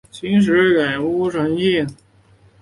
[0.09, 1.85] 秦时改称乌程县。